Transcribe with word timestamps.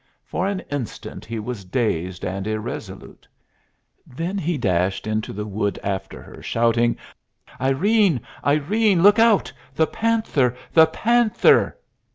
For 0.25 0.47
an 0.47 0.61
instant 0.71 1.25
he 1.25 1.37
was 1.37 1.63
dazed 1.63 2.25
and 2.25 2.47
irresolute; 2.47 3.27
then 4.07 4.39
he 4.39 4.57
dashed 4.57 5.05
into 5.05 5.31
the 5.31 5.45
wood 5.45 5.77
after 5.83 6.23
her, 6.23 6.41
shouting: 6.41 6.97
"Irene, 7.61 8.21
Irene, 8.43 9.03
look 9.03 9.19
out! 9.19 9.53
The 9.75 9.85
panther! 9.85 10.57
The 10.73 10.87
panther!" 10.87 11.77